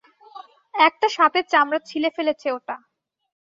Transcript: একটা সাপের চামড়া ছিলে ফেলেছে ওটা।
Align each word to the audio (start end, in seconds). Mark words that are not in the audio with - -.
একটা 0.73 1.07
সাপের 1.09 1.45
চামড়া 1.51 1.79
ছিলে 1.89 2.09
ফেলেছে 2.15 2.47
ওটা। 2.51 2.75